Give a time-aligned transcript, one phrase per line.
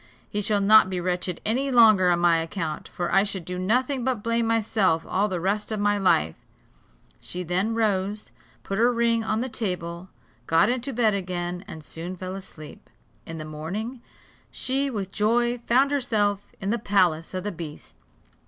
[0.27, 4.03] He shall not be wretched any longer on my account; for I should do nothing
[4.03, 6.33] but blame myself all the rest of my life,"
[7.19, 8.31] She then rose,
[8.63, 10.09] put her ring on the table,
[10.47, 12.89] got into bed again, and soon fell asleep.
[13.27, 14.01] In the morning
[14.49, 17.95] she with joy found herself in the palace of the beast.